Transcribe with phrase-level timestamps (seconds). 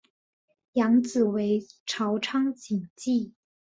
[0.73, 3.35] 养子为朝仓景纪。